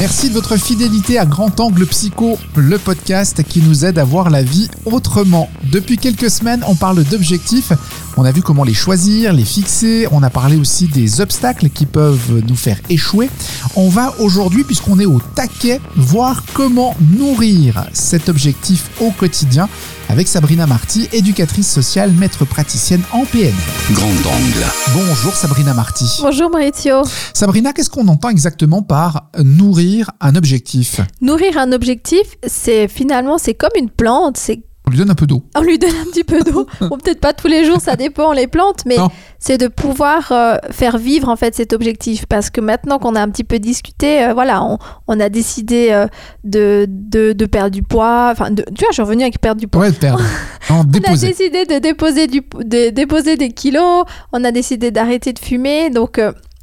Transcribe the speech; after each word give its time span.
Merci 0.00 0.28
de 0.28 0.34
votre 0.34 0.58
fidélité 0.58 1.18
à 1.18 1.24
Grand 1.24 1.58
Angle 1.60 1.86
Psycho, 1.86 2.38
le 2.56 2.76
podcast 2.76 3.42
qui 3.42 3.60
nous 3.60 3.86
aide 3.86 3.98
à 3.98 4.04
voir 4.04 4.28
la 4.28 4.42
vie 4.42 4.68
autrement. 4.84 5.48
Depuis 5.72 5.96
quelques 5.96 6.28
semaines, 6.30 6.62
on 6.68 6.74
parle 6.74 7.04
d'objectifs. 7.04 7.72
On 8.16 8.24
a 8.24 8.30
vu 8.30 8.42
comment 8.42 8.62
les 8.62 8.74
choisir, 8.74 9.32
les 9.32 9.44
fixer. 9.44 10.06
On 10.12 10.22
a 10.22 10.30
parlé 10.30 10.56
aussi 10.56 10.86
des 10.86 11.20
obstacles 11.20 11.68
qui 11.68 11.84
peuvent 11.84 12.44
nous 12.46 12.54
faire 12.54 12.78
échouer. 12.88 13.28
On 13.74 13.88
va 13.88 14.14
aujourd'hui, 14.20 14.62
puisqu'on 14.62 15.00
est 15.00 15.06
au 15.06 15.20
taquet, 15.34 15.80
voir 15.96 16.44
comment 16.52 16.96
nourrir 17.00 17.84
cet 17.92 18.28
objectif 18.28 18.88
au 19.00 19.10
quotidien 19.10 19.68
avec 20.08 20.28
Sabrina 20.28 20.66
Marty, 20.66 21.08
éducatrice 21.12 21.68
sociale, 21.68 22.12
maître 22.12 22.44
praticienne 22.44 23.02
en 23.10 23.24
PN. 23.24 23.52
Grand 23.92 24.06
angle. 24.06 24.64
Bonjour 24.94 25.34
Sabrina 25.34 25.74
Marty. 25.74 26.20
Bonjour 26.22 26.50
Maurizio. 26.50 27.02
Sabrina, 27.32 27.72
qu'est-ce 27.72 27.90
qu'on 27.90 28.06
entend 28.06 28.28
exactement 28.28 28.82
par 28.82 29.30
nourrir 29.42 30.12
un 30.20 30.36
objectif? 30.36 31.00
Nourrir 31.20 31.58
un 31.58 31.72
objectif, 31.72 32.36
c'est 32.46 32.86
finalement 32.86 33.38
c'est 33.38 33.54
comme 33.54 33.72
une 33.76 33.90
plante, 33.90 34.36
c'est 34.36 34.62
lui 34.94 35.00
donne 35.00 35.10
un 35.10 35.14
peu 35.14 35.26
d'eau. 35.26 35.42
on 35.56 35.60
lui 35.62 35.78
donne 35.78 35.90
un 35.90 36.04
petit 36.10 36.24
peu 36.24 36.40
d'eau. 36.40 36.66
bon, 36.80 36.96
peut-être 36.98 37.20
pas 37.20 37.32
tous 37.32 37.48
les 37.48 37.64
jours, 37.64 37.80
ça 37.80 37.96
dépend 37.96 38.32
les 38.32 38.46
plantes, 38.46 38.80
mais 38.86 38.96
c'est 39.38 39.58
de 39.58 39.68
pouvoir 39.68 40.32
euh, 40.32 40.56
faire 40.70 40.96
vivre 40.98 41.28
en 41.28 41.36
fait 41.36 41.54
cet 41.54 41.72
objectif. 41.72 42.26
Parce 42.26 42.50
que 42.50 42.60
maintenant 42.60 42.98
qu'on 42.98 43.14
a 43.14 43.20
un 43.22 43.28
petit 43.28 43.44
peu 43.44 43.58
discuté, 43.58 44.24
euh, 44.24 44.32
voilà, 44.34 44.62
on, 44.64 44.78
on 45.08 45.20
a 45.20 45.28
décidé 45.28 45.88
euh, 45.90 46.06
de, 46.44 46.86
de, 46.88 47.32
de 47.32 47.46
perdre 47.46 47.70
du 47.70 47.82
poids. 47.82 48.30
Enfin, 48.32 48.50
de- 48.50 48.62
tu 48.74 48.80
vois, 48.80 48.88
je 48.90 48.94
suis 48.94 49.02
revenue 49.02 49.22
avec 49.22 49.40
perdre 49.40 49.60
du 49.60 49.68
poids. 49.68 49.82
Ouais, 49.82 49.92
perdre. 49.92 50.22
On 50.70 50.80
a 50.80 51.16
décidé 51.16 51.66
de 51.66 51.78
déposer, 51.78 52.26
du, 52.26 52.40
de 52.40 52.88
déposer 52.90 53.36
des 53.36 53.50
kilos, 53.50 54.04
on 54.32 54.42
a 54.44 54.50
décidé 54.50 54.90
d'arrêter 54.90 55.34
de 55.34 55.38
fumer. 55.38 55.90
Donc, 55.90 56.18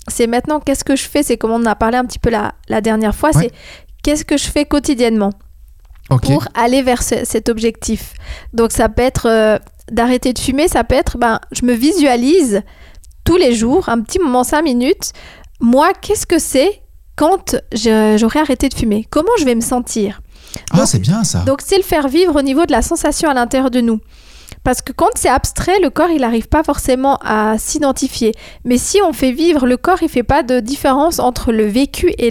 c'est 0.07 0.25
maintenant 0.25 0.59
qu'est-ce 0.59 0.83
que 0.83 0.95
je 0.95 1.03
fais? 1.07 1.21
C'est 1.21 1.37
comme 1.37 1.51
on 1.51 1.61
en 1.61 1.65
a 1.67 1.75
parlé 1.75 1.97
un 1.97 2.05
petit 2.05 2.17
peu 2.17 2.31
la, 2.31 2.53
la 2.67 2.81
dernière 2.81 3.13
fois, 3.13 3.29
Ouais. 3.35 3.43
c'est 3.43 3.51
qu'est-ce 4.03 4.25
que 4.25 4.37
je 4.37 4.45
fais 4.49 4.65
quotidiennement? 4.65 5.29
Pour 6.33 6.45
aller 6.55 6.81
vers 6.81 7.01
ce- 7.03 7.23
cet 7.25 7.49
objectif. 7.49 8.13
Donc, 8.53 8.71
ça 8.71 8.89
peut 8.89 9.01
être 9.03 9.27
euh, 9.27 9.57
d'arrêter 9.91 10.33
de 10.33 10.39
fumer, 10.39 10.67
ça 10.67 10.83
peut 10.83 10.95
être, 10.95 11.17
ben, 11.17 11.39
je 11.51 11.65
me 11.65 11.73
visualise 11.73 12.61
tous 13.23 13.37
les 13.37 13.53
jours, 13.53 13.89
un 13.89 14.01
petit 14.01 14.19
moment, 14.19 14.43
cinq 14.43 14.63
minutes. 14.63 15.13
Moi, 15.59 15.91
qu'est-ce 16.01 16.25
que 16.25 16.39
c'est 16.39 16.81
quand 17.15 17.55
j'aurai 17.73 18.39
arrêté 18.39 18.67
de 18.69 18.73
fumer? 18.73 19.05
Comment 19.09 19.31
je 19.39 19.45
vais 19.45 19.55
me 19.55 19.61
sentir? 19.61 20.21
Ah, 20.71 20.85
c'est 20.85 20.99
bien 20.99 21.23
ça. 21.23 21.39
donc 21.45 21.61
c'est 21.65 21.77
le 21.77 21.83
faire 21.83 22.07
vivre 22.09 22.35
au 22.37 22.41
niveau 22.41 22.65
de 22.65 22.71
la 22.73 22.81
sensation 22.81 23.29
à 23.29 23.33
l'intérieur 23.33 23.71
de 23.71 23.79
nous. 23.79 23.99
Parce 24.63 24.81
que 24.81 24.91
quand 24.91 25.09
c'est 25.15 25.29
abstrait, 25.29 25.79
le 25.81 25.89
corps, 25.89 26.09
il 26.09 26.21
n'arrive 26.21 26.47
pas 26.49 26.63
forcément 26.63 27.17
à 27.23 27.57
s'identifier. 27.57 28.33
Mais 28.65 28.77
si 28.77 28.99
on 29.01 29.13
fait 29.13 29.31
vivre, 29.31 29.65
le 29.65 29.77
corps, 29.77 30.03
il 30.03 30.09
fait 30.09 30.23
pas 30.23 30.43
de 30.43 30.59
différence 30.59 31.19
entre 31.19 31.51
le 31.51 31.65
vécu 31.65 32.11
et 32.17 32.29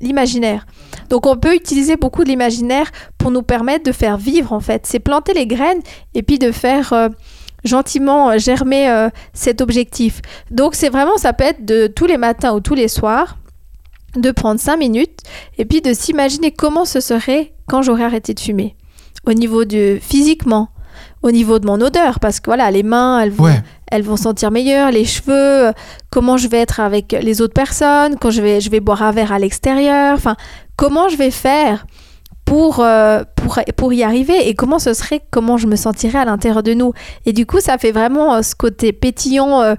l'imaginaire. 0.00 0.66
Donc 1.10 1.26
on 1.26 1.36
peut 1.36 1.54
utiliser 1.54 1.96
beaucoup 1.96 2.24
de 2.24 2.28
l'imaginaire 2.28 2.90
pour 3.18 3.30
nous 3.30 3.42
permettre 3.42 3.84
de 3.84 3.92
faire 3.92 4.16
vivre, 4.16 4.52
en 4.52 4.60
fait. 4.60 4.86
C'est 4.86 4.98
planter 4.98 5.34
les 5.34 5.46
graines 5.46 5.82
et 6.14 6.22
puis 6.22 6.38
de 6.38 6.52
faire 6.52 6.92
euh, 6.92 7.08
gentiment 7.64 8.30
euh, 8.30 8.38
germer 8.38 8.88
euh, 8.90 9.08
cet 9.32 9.60
objectif. 9.60 10.22
Donc 10.50 10.74
c'est 10.74 10.88
vraiment, 10.88 11.16
ça 11.16 11.32
peut 11.32 11.44
être 11.44 11.64
de 11.64 11.86
tous 11.86 12.06
les 12.06 12.16
matins 12.16 12.54
ou 12.54 12.60
tous 12.60 12.74
les 12.74 12.88
soirs, 12.88 13.36
de 14.16 14.30
prendre 14.30 14.60
cinq 14.60 14.78
minutes 14.78 15.20
et 15.58 15.64
puis 15.64 15.82
de 15.82 15.92
s'imaginer 15.92 16.50
comment 16.50 16.84
ce 16.84 17.00
serait 17.00 17.52
quand 17.66 17.82
j'aurais 17.82 18.04
arrêté 18.04 18.34
de 18.34 18.40
fumer. 18.40 18.76
Au 19.26 19.32
niveau 19.32 19.64
de 19.64 19.98
physiquement, 20.00 20.68
au 21.26 21.30
niveau 21.32 21.58
de 21.58 21.66
mon 21.66 21.80
odeur, 21.80 22.20
parce 22.20 22.40
que 22.40 22.46
voilà, 22.46 22.70
les 22.70 22.82
mains, 22.82 23.20
elles 23.20 23.30
vont, 23.30 23.44
Ouais. 23.44 23.60
elles 23.90 24.02
vont 24.02 24.16
sentir 24.16 24.50
meilleur, 24.50 24.90
les 24.90 25.04
cheveux, 25.04 25.68
euh, 25.68 25.72
comment 26.10 26.36
je 26.36 26.48
vais 26.48 26.58
être 26.58 26.80
avec 26.80 27.16
les 27.20 27.40
autres 27.40 27.54
personnes, 27.54 28.16
quand 28.20 28.30
je 28.30 28.40
vais, 28.42 28.60
je 28.60 28.70
vais 28.70 28.80
boire 28.80 29.02
un 29.02 29.10
verre 29.10 29.32
à 29.32 29.38
l'extérieur, 29.38 30.14
enfin, 30.14 30.36
comment 30.76 31.08
je 31.08 31.16
vais 31.16 31.30
faire 31.30 31.86
pour, 32.44 32.78
euh, 32.78 33.24
pour, 33.34 33.58
pour 33.76 33.92
y 33.92 34.04
arriver 34.04 34.48
et 34.48 34.54
comment 34.54 34.78
ce 34.78 34.94
serait, 34.94 35.20
comment 35.32 35.56
je 35.56 35.66
me 35.66 35.74
sentirais 35.76 36.18
à 36.18 36.24
l'intérieur 36.24 36.62
de 36.62 36.74
nous. 36.74 36.92
Et 37.26 37.32
du 37.32 37.44
coup, 37.44 37.58
ça 37.60 37.76
fait 37.76 37.90
vraiment 37.92 38.34
euh, 38.34 38.42
ce 38.42 38.54
côté 38.54 38.92
pétillant, 38.92 39.62
euh, 39.62 39.74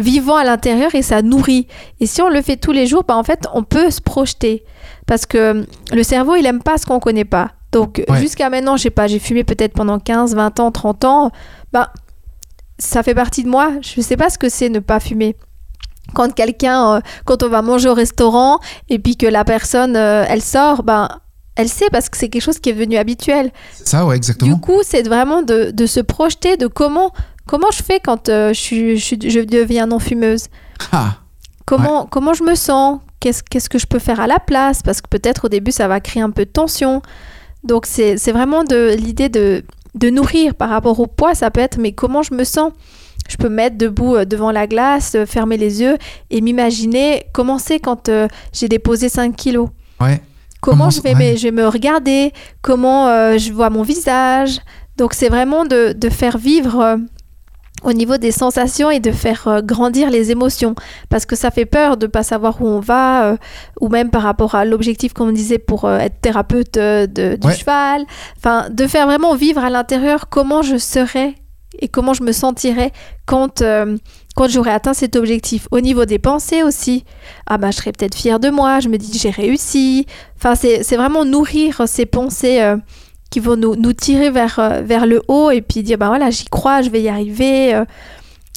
vivant 0.00 0.36
à 0.36 0.42
l'intérieur 0.44 0.94
et 0.96 1.02
ça 1.02 1.22
nourrit. 1.22 1.68
Et 2.00 2.06
si 2.06 2.20
on 2.20 2.28
le 2.28 2.42
fait 2.42 2.56
tous 2.56 2.72
les 2.72 2.86
jours, 2.88 3.04
bah, 3.06 3.16
en 3.16 3.22
fait, 3.22 3.46
on 3.54 3.62
peut 3.62 3.90
se 3.90 4.00
projeter. 4.00 4.64
Parce 5.06 5.26
que 5.26 5.64
le 5.92 6.02
cerveau, 6.02 6.34
il 6.34 6.44
aime 6.46 6.62
pas 6.62 6.76
ce 6.76 6.86
qu'on 6.86 6.98
connaît 7.00 7.24
pas. 7.24 7.50
Donc, 7.72 8.02
Ouais. 8.08 8.20
jusqu'à 8.20 8.48
maintenant, 8.50 8.76
je 8.76 8.84
sais 8.84 8.90
pas, 8.90 9.06
j'ai 9.06 9.18
fumé 9.18 9.44
peut-être 9.44 9.74
pendant 9.74 9.98
15, 9.98 10.34
20 10.34 10.60
ans, 10.60 10.70
30 10.72 11.04
ans. 11.04 11.30
Bah, 11.72 11.92
ça 12.78 13.02
fait 13.02 13.14
partie 13.14 13.42
de 13.44 13.48
moi. 13.48 13.72
Je 13.82 14.00
sais 14.00 14.16
pas 14.16 14.30
ce 14.30 14.38
que 14.38 14.48
c'est 14.48 14.68
ne 14.68 14.78
pas 14.78 15.00
fumer. 15.00 15.36
Quand 16.14 16.32
quelqu'un, 16.32 16.94
euh, 16.96 17.00
quand 17.26 17.42
on 17.42 17.48
va 17.48 17.60
manger 17.60 17.88
au 17.90 17.94
restaurant 17.94 18.60
et 18.88 18.98
puis 18.98 19.16
que 19.16 19.26
la 19.26 19.44
personne, 19.44 19.96
euh, 19.96 20.24
elle 20.28 20.40
sort, 20.40 20.82
ben, 20.82 21.08
elle 21.56 21.68
sait 21.68 21.88
parce 21.92 22.08
que 22.08 22.16
c'est 22.16 22.28
quelque 22.30 22.42
chose 22.42 22.58
qui 22.60 22.70
est 22.70 22.72
devenu 22.72 22.96
habituel. 22.96 23.50
Ça, 23.84 24.06
ouais, 24.06 24.16
exactement. 24.16 24.54
Du 24.54 24.60
coup, 24.60 24.78
c'est 24.82 25.06
vraiment 25.06 25.42
de, 25.42 25.70
de 25.70 25.86
se 25.86 26.00
projeter 26.00 26.56
de 26.56 26.66
comment, 26.66 27.12
comment 27.46 27.70
je 27.72 27.82
fais 27.82 28.00
quand 28.00 28.30
euh, 28.30 28.54
je, 28.54 28.94
je, 28.96 29.28
je 29.28 29.40
deviens 29.40 29.86
non-fumeuse. 29.86 30.46
Ah, 30.92 31.16
Comment, 31.66 32.06
comment 32.06 32.32
je 32.32 32.44
me 32.44 32.54
sens? 32.54 33.00
Qu'est-ce 33.20 33.42
qu'est-ce 33.42 33.68
que 33.68 33.78
je 33.78 33.86
peux 33.86 33.98
faire 33.98 34.20
à 34.20 34.26
la 34.26 34.38
place? 34.38 34.82
Parce 34.82 35.02
que 35.02 35.08
peut-être 35.10 35.44
au 35.44 35.48
début, 35.50 35.72
ça 35.72 35.86
va 35.86 36.00
créer 36.00 36.22
un 36.22 36.30
peu 36.30 36.46
de 36.46 36.50
tension. 36.50 37.02
Donc, 37.64 37.86
c'est 37.86 38.14
vraiment 38.32 38.64
de 38.64 38.94
l'idée 38.96 39.28
de, 39.28 39.64
de 39.94 40.10
nourrir 40.10 40.54
par 40.54 40.70
rapport 40.70 40.98
au 41.00 41.06
poids. 41.06 41.34
Ça 41.34 41.50
peut 41.50 41.60
être, 41.60 41.78
mais 41.78 41.92
comment 41.92 42.22
je 42.22 42.34
me 42.34 42.44
sens? 42.44 42.72
Je 43.28 43.36
peux 43.36 43.48
me 43.50 43.56
mettre 43.56 43.76
debout 43.76 44.16
euh, 44.16 44.24
devant 44.24 44.50
la 44.52 44.66
glace, 44.66 45.14
euh, 45.14 45.26
fermer 45.26 45.58
les 45.58 45.82
yeux 45.82 45.98
et 46.30 46.40
m'imaginer 46.40 47.24
comment 47.34 47.58
c'est 47.58 47.78
quand 47.78 48.08
euh, 48.08 48.26
j'ai 48.52 48.68
déposé 48.68 49.08
5 49.08 49.34
kilos. 49.36 49.68
ouais. 50.00 50.20
Comment, 50.60 50.76
Comment 50.78 50.90
je, 50.90 51.00
vais, 51.02 51.14
ouais. 51.14 51.32
me- 51.32 51.36
je 51.36 51.42
vais 51.44 51.50
me 51.52 51.68
regarder? 51.68 52.32
Comment 52.62 53.06
euh, 53.08 53.38
je 53.38 53.52
vois 53.52 53.70
mon 53.70 53.82
visage? 53.82 54.58
Donc, 54.96 55.14
c'est 55.14 55.28
vraiment 55.28 55.64
de, 55.64 55.92
de 55.92 56.08
faire 56.08 56.36
vivre 56.36 56.98
au 57.84 57.92
niveau 57.92 58.16
des 58.16 58.32
sensations 58.32 58.90
et 58.90 59.00
de 59.00 59.12
faire 59.12 59.46
euh, 59.48 59.60
grandir 59.62 60.10
les 60.10 60.30
émotions. 60.30 60.74
Parce 61.10 61.26
que 61.26 61.36
ça 61.36 61.50
fait 61.50 61.66
peur 61.66 61.96
de 61.96 62.06
ne 62.06 62.10
pas 62.10 62.22
savoir 62.22 62.60
où 62.60 62.66
on 62.66 62.80
va, 62.80 63.24
euh, 63.32 63.36
ou 63.80 63.88
même 63.88 64.10
par 64.10 64.22
rapport 64.22 64.54
à 64.54 64.64
l'objectif 64.64 65.12
qu'on 65.12 65.26
me 65.26 65.32
disait 65.32 65.58
pour 65.58 65.84
euh, 65.84 65.98
être 65.98 66.20
thérapeute 66.20 66.76
euh, 66.76 67.06
de- 67.06 67.36
du 67.36 67.46
Ouais. 67.46 67.54
cheval. 67.54 68.04
Enfin, 68.36 68.68
de 68.70 68.86
faire 68.86 69.06
vraiment 69.06 69.34
vivre 69.34 69.62
à 69.64 69.70
l'intérieur 69.70 70.28
comment 70.28 70.62
je 70.62 70.76
serais 70.76 71.34
et 71.80 71.86
comment 71.88 72.14
je 72.14 72.24
me 72.24 72.32
sentirais 72.32 72.90
quand, 73.26 73.62
quand 74.34 74.48
j'aurais 74.48 74.72
atteint 74.72 74.94
cet 74.94 75.14
objectif. 75.14 75.68
Au 75.70 75.80
niveau 75.80 76.06
des 76.06 76.18
pensées 76.18 76.62
aussi, 76.64 77.04
ah 77.46 77.56
bah 77.58 77.70
je 77.70 77.76
serais 77.76 77.92
peut-être 77.92 78.16
fière 78.16 78.40
de 78.40 78.48
moi, 78.50 78.80
je 78.80 78.88
me 78.88 78.96
dis 78.96 79.16
j'ai 79.16 79.30
réussi. 79.30 80.06
Enfin, 80.36 80.54
c'est 80.56 80.82
c'est 80.82 80.96
vraiment 80.96 81.24
nourrir 81.24 81.82
ces 81.86 82.06
pensées 82.06 82.74
qui 83.30 83.40
vont 83.40 83.56
nous, 83.56 83.76
nous 83.76 83.92
tirer 83.92 84.30
vers, 84.30 84.58
euh, 84.58 84.82
vers 84.82 85.06
le 85.06 85.22
haut 85.28 85.50
et 85.50 85.60
puis 85.62 85.82
dire 85.82 85.98
bah 85.98 86.08
voilà, 86.08 86.30
j'y 86.30 86.44
crois, 86.46 86.82
je 86.82 86.90
vais 86.90 87.02
y 87.02 87.08
arriver. 87.08 87.74
euh. 87.74 87.84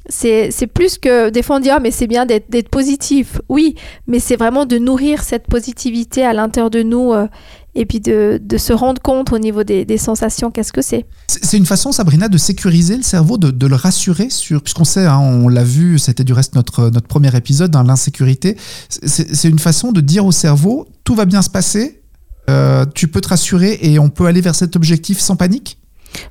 c'est 0.09 0.67
plus 0.73 0.97
que 0.97 1.29
des 1.29 1.43
fois 1.43 1.57
on 1.57 1.59
dit 1.59 1.69
ah 1.69 1.79
mais 1.79 1.91
c'est 1.91 2.07
bien 2.07 2.25
d'être 2.25 2.69
positif. 2.69 3.39
Oui, 3.49 3.75
mais 4.07 4.19
c'est 4.19 4.35
vraiment 4.35 4.65
de 4.65 4.77
nourrir 4.77 5.23
cette 5.23 5.47
positivité 5.47 6.23
à 6.25 6.33
l'intérieur 6.33 6.69
de 6.69 6.83
nous 6.83 7.13
euh, 7.13 7.27
et 7.75 7.85
puis 7.85 8.01
de, 8.01 8.37
de 8.43 8.57
se 8.57 8.73
rendre 8.73 9.01
compte 9.01 9.31
au 9.31 9.39
niveau 9.39 9.63
des, 9.63 9.85
des 9.85 9.97
sensations, 9.97 10.51
qu'est-ce 10.51 10.73
que 10.73 10.81
c'est. 10.81 11.05
C'est 11.27 11.55
une 11.55 11.65
façon, 11.65 11.93
Sabrina, 11.93 12.27
de 12.27 12.37
sécuriser 12.37 12.97
le 12.97 13.03
cerveau, 13.03 13.37
de, 13.37 13.49
de 13.49 13.65
le 13.67 13.75
rassurer 13.75 14.29
sur, 14.29 14.61
puisqu'on 14.61 14.83
sait, 14.83 15.05
hein, 15.05 15.19
on 15.19 15.47
l'a 15.47 15.63
vu, 15.63 15.97
c'était 15.97 16.25
du 16.25 16.33
reste 16.33 16.55
notre, 16.55 16.89
notre 16.89 17.07
premier 17.07 17.33
épisode, 17.33 17.73
hein, 17.77 17.85
l'insécurité. 17.85 18.57
C'est 18.89 19.47
une 19.47 19.59
façon 19.59 19.93
de 19.93 20.01
dire 20.01 20.25
au 20.25 20.33
cerveau, 20.33 20.85
tout 21.05 21.15
va 21.15 21.23
bien 21.23 21.41
se 21.41 21.49
passer, 21.49 22.00
euh, 22.49 22.85
tu 22.93 23.07
peux 23.07 23.21
te 23.21 23.29
rassurer 23.29 23.79
et 23.81 23.99
on 23.99 24.09
peut 24.09 24.25
aller 24.25 24.41
vers 24.41 24.55
cet 24.55 24.75
objectif 24.75 25.19
sans 25.19 25.35
panique? 25.35 25.77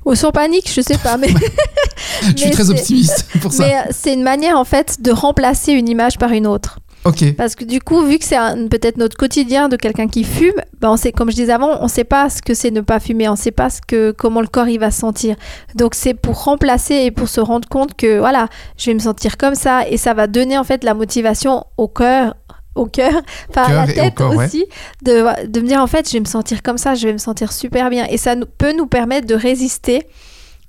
Ou 0.05 0.13
sans 0.15 0.31
panique, 0.31 0.71
je 0.71 0.81
sais 0.81 0.97
pas, 0.97 1.17
mais, 1.17 1.29
Je 2.21 2.37
suis 2.37 2.45
Mais 2.45 2.51
très 2.51 2.69
optimiste 2.69 3.25
pour 3.41 3.51
ça. 3.51 3.63
mais 3.63 3.75
euh, 3.75 3.91
c'est 3.91 4.13
une 4.13 4.23
manière 4.23 4.57
en 4.57 4.65
fait 4.65 5.01
de 5.01 5.11
remplacer 5.11 5.73
une 5.73 5.89
image 5.89 6.17
par 6.17 6.31
une 6.31 6.47
autre. 6.47 6.79
Ok. 7.03 7.33
Parce 7.35 7.55
que 7.55 7.63
du 7.63 7.79
coup, 7.79 8.03
vu 8.05 8.19
que 8.19 8.25
c'est 8.25 8.37
peut-être 8.69 8.97
notre 8.97 9.17
quotidien 9.17 9.69
de 9.69 9.75
quelqu'un 9.75 10.07
qui 10.07 10.23
fume, 10.23 10.53
ben 10.79 10.91
on 10.91 10.97
sait, 10.97 11.11
comme 11.11 11.31
je 11.31 11.35
disais 11.35 11.51
avant, 11.51 11.79
on 11.79 11.85
ne 11.85 11.89
sait 11.89 12.03
pas 12.03 12.29
ce 12.29 12.43
que 12.43 12.53
c'est 12.53 12.69
ne 12.69 12.81
pas 12.81 12.99
fumer, 12.99 13.27
on 13.27 13.31
ne 13.31 13.37
sait 13.37 13.49
pas 13.49 13.71
ce 13.71 13.81
que, 13.81 14.11
comment 14.11 14.39
le 14.39 14.45
corps 14.47 14.67
il 14.67 14.79
va 14.79 14.91
se 14.91 14.99
sentir. 14.99 15.35
Donc 15.73 15.95
c'est 15.95 16.13
pour 16.13 16.43
remplacer 16.43 16.93
et 16.93 17.09
pour 17.09 17.27
se 17.27 17.41
rendre 17.41 17.67
compte 17.67 17.95
que 17.95 18.19
voilà, 18.19 18.49
je 18.77 18.91
vais 18.91 18.93
me 18.93 18.99
sentir 18.99 19.37
comme 19.37 19.55
ça 19.55 19.87
et 19.89 19.97
ça 19.97 20.13
va 20.13 20.27
donner 20.27 20.59
en 20.59 20.63
fait 20.63 20.83
la 20.83 20.93
motivation 20.93 21.63
au 21.77 21.87
cœur 21.87 22.35
au 22.75 22.85
cœur, 22.85 23.13
Cœur 23.53 23.69
la 23.69 23.89
et 23.89 23.93
tête 23.93 24.15
corps, 24.15 24.35
ouais. 24.35 24.45
aussi, 24.45 24.65
de, 25.03 25.45
de 25.47 25.59
me 25.61 25.67
dire 25.67 25.81
en 25.81 25.87
fait 25.87 26.07
je 26.07 26.13
vais 26.13 26.19
me 26.21 26.25
sentir 26.25 26.61
comme 26.63 26.77
ça, 26.77 26.95
je 26.95 27.05
vais 27.07 27.13
me 27.13 27.17
sentir 27.17 27.51
super 27.51 27.89
bien. 27.89 28.05
Et 28.09 28.17
ça 28.17 28.35
nous- 28.35 28.45
peut 28.45 28.73
nous 28.75 28.87
permettre 28.87 29.27
de 29.27 29.35
résister 29.35 30.07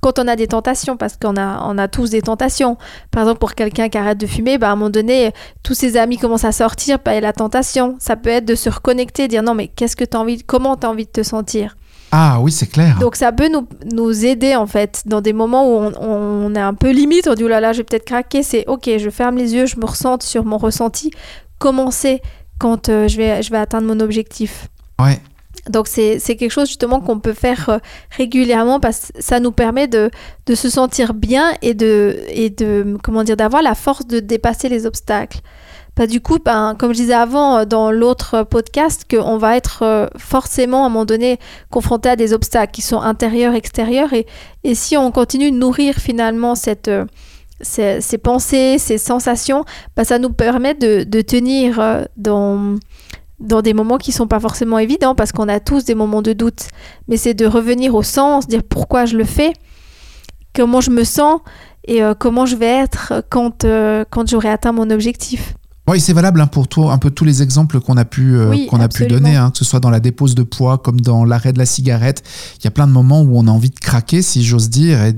quand 0.00 0.18
on 0.18 0.26
a 0.26 0.34
des 0.34 0.48
tentations, 0.48 0.96
parce 0.96 1.16
qu'on 1.16 1.36
a, 1.36 1.64
on 1.68 1.78
a 1.78 1.86
tous 1.86 2.10
des 2.10 2.22
tentations. 2.22 2.76
Par 3.12 3.22
exemple, 3.22 3.38
pour 3.38 3.54
quelqu'un 3.54 3.88
qui 3.88 3.96
arrête 3.98 4.18
de 4.18 4.26
fumer, 4.26 4.58
bah, 4.58 4.68
à 4.68 4.72
un 4.72 4.74
moment 4.74 4.90
donné, 4.90 5.30
tous 5.62 5.74
ses 5.74 5.96
amis 5.96 6.18
commencent 6.18 6.44
à 6.44 6.50
sortir, 6.50 6.98
bah, 7.04 7.12
il 7.12 7.14
y 7.14 7.18
a 7.18 7.20
la 7.20 7.32
tentation. 7.32 7.94
Ça 8.00 8.16
peut 8.16 8.30
être 8.30 8.44
de 8.44 8.56
se 8.56 8.68
reconnecter, 8.68 9.28
dire 9.28 9.44
non, 9.44 9.54
mais 9.54 9.68
qu'est-ce 9.68 9.94
que 9.94 10.04
tu 10.04 10.16
as 10.16 10.20
envie, 10.20 10.42
comment 10.42 10.76
tu 10.76 10.86
as 10.86 10.90
envie 10.90 11.04
de 11.06 11.10
te 11.10 11.22
sentir? 11.22 11.76
Ah 12.14 12.40
oui, 12.42 12.50
c'est 12.52 12.66
clair. 12.66 12.98
Donc 12.98 13.14
ça 13.16 13.30
peut 13.32 13.48
nous, 13.48 13.66
nous 13.94 14.26
aider 14.26 14.54
en 14.54 14.66
fait 14.66 15.02
dans 15.06 15.22
des 15.22 15.32
moments 15.32 15.66
où 15.66 15.78
on, 15.78 15.92
on 16.00 16.54
est 16.54 16.60
un 16.60 16.74
peu 16.74 16.90
limite, 16.90 17.26
on 17.26 17.32
dit 17.34 17.44
oh 17.44 17.48
là 17.48 17.58
là, 17.60 17.72
je 17.72 17.78
vais 17.78 17.84
peut-être 17.84 18.04
craquer, 18.04 18.42
c'est 18.42 18.64
ok, 18.66 18.90
je 18.98 19.08
ferme 19.08 19.36
les 19.36 19.54
yeux, 19.54 19.64
je 19.64 19.76
me 19.78 19.86
ressente 19.86 20.22
sur 20.22 20.44
mon 20.44 20.58
ressenti. 20.58 21.10
Comment 21.62 21.92
c'est 21.92 22.20
quand 22.58 22.88
euh, 22.88 23.06
je, 23.06 23.16
vais, 23.16 23.40
je 23.40 23.50
vais 23.52 23.58
atteindre 23.58 23.86
mon 23.86 24.00
objectif. 24.00 24.68
Ouais. 25.00 25.20
Donc 25.70 25.86
c'est 25.86 26.18
quelque 26.18 26.50
chose 26.50 26.66
justement 26.66 27.00
qu'on 27.00 27.20
peut 27.20 27.34
faire 27.34 27.68
euh, 27.68 27.78
régulièrement 28.10 28.80
parce 28.80 29.12
que 29.12 29.22
ça 29.22 29.38
nous 29.38 29.52
permet 29.52 29.86
de, 29.86 30.10
de 30.46 30.54
se 30.56 30.68
sentir 30.68 31.14
bien 31.14 31.52
et 31.62 31.74
de, 31.74 32.18
et 32.28 32.50
de 32.50 32.96
comment 33.04 33.22
dire 33.22 33.36
d'avoir 33.36 33.62
la 33.62 33.76
force 33.76 34.08
de 34.08 34.18
dépasser 34.18 34.68
les 34.68 34.86
obstacles. 34.86 35.38
Bah, 35.94 36.08
du 36.08 36.20
coup, 36.20 36.38
ben, 36.44 36.74
comme 36.76 36.92
je 36.92 36.98
disais 36.98 37.14
avant 37.14 37.58
euh, 37.58 37.64
dans 37.64 37.92
l'autre 37.92 38.42
podcast, 38.42 39.04
qu'on 39.08 39.38
va 39.38 39.56
être 39.56 40.10
forcément 40.18 40.82
à 40.82 40.86
un 40.86 40.88
moment 40.88 41.04
donné 41.04 41.38
confronté 41.70 42.08
à 42.08 42.16
des 42.16 42.32
obstacles 42.32 42.72
qui 42.72 42.82
sont 42.82 43.00
intérieurs, 43.00 43.54
extérieurs. 43.54 44.12
Et, 44.14 44.26
et 44.64 44.74
si 44.74 44.96
on 44.96 45.12
continue 45.12 45.52
de 45.52 45.56
nourrir 45.56 45.94
finalement 45.94 46.56
cette, 46.56 46.90
ces, 47.62 48.00
ces 48.00 48.18
pensées, 48.18 48.78
ces 48.78 48.98
sensations, 48.98 49.64
bah, 49.96 50.04
ça 50.04 50.18
nous 50.18 50.30
permet 50.30 50.74
de, 50.74 51.04
de 51.04 51.20
tenir 51.20 51.80
euh, 51.80 52.04
dans, 52.16 52.76
dans 53.40 53.62
des 53.62 53.74
moments 53.74 53.98
qui 53.98 54.12
sont 54.12 54.26
pas 54.26 54.40
forcément 54.40 54.78
évidents 54.78 55.14
parce 55.14 55.32
qu'on 55.32 55.48
a 55.48 55.60
tous 55.60 55.84
des 55.84 55.94
moments 55.94 56.22
de 56.22 56.32
doute. 56.32 56.68
Mais 57.08 57.16
c'est 57.16 57.34
de 57.34 57.46
revenir 57.46 57.94
au 57.94 58.02
sens, 58.02 58.46
dire 58.46 58.62
pourquoi 58.62 59.06
je 59.06 59.16
le 59.16 59.24
fais, 59.24 59.52
comment 60.54 60.80
je 60.80 60.90
me 60.90 61.04
sens 61.04 61.40
et 61.86 62.02
euh, 62.02 62.14
comment 62.14 62.46
je 62.46 62.56
vais 62.56 62.66
être 62.66 63.24
quand, 63.30 63.64
euh, 63.64 64.04
quand 64.08 64.28
j'aurai 64.28 64.48
atteint 64.48 64.72
mon 64.72 64.90
objectif. 64.90 65.54
Oui, 65.88 66.00
c'est 66.00 66.12
valable 66.12 66.40
hein, 66.40 66.46
pour 66.46 66.92
un 66.92 66.98
peu 66.98 67.10
tous 67.10 67.24
les 67.24 67.42
exemples 67.42 67.80
qu'on 67.80 67.96
a 67.96 68.04
pu, 68.04 68.36
euh, 68.36 68.50
Oui, 68.50 68.66
qu'on 68.66 68.80
a 68.80 68.88
pu 68.88 69.06
donner, 69.06 69.34
hein, 69.34 69.50
que 69.50 69.58
ce 69.58 69.64
soit 69.64 69.80
dans 69.80 69.90
la 69.90 69.98
dépose 69.98 70.36
de 70.36 70.44
poids 70.44 70.78
comme 70.78 71.00
dans 71.00 71.24
l'arrêt 71.24 71.52
de 71.52 71.58
la 71.58 71.66
cigarette. 71.66 72.22
Il 72.60 72.64
y 72.64 72.68
a 72.68 72.70
plein 72.70 72.86
de 72.86 72.92
moments 72.92 73.22
où 73.22 73.36
on 73.36 73.48
a 73.48 73.50
envie 73.50 73.70
de 73.70 73.80
craquer, 73.80 74.22
si 74.22 74.44
j'ose 74.44 74.70
dire, 74.70 75.02
et 75.02 75.14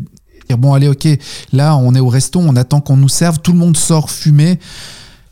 dire 0.48 0.58
bon, 0.58 0.72
allez, 0.74 0.88
ok, 0.88 1.08
là, 1.52 1.76
on 1.76 1.94
est 1.94 2.00
au 2.00 2.08
resto, 2.08 2.40
on 2.40 2.56
attend 2.56 2.80
qu'on 2.80 2.96
nous 2.96 3.08
serve, 3.08 3.38
tout 3.40 3.52
le 3.52 3.58
monde 3.58 3.76
sort 3.76 4.10
fumer. 4.10 4.58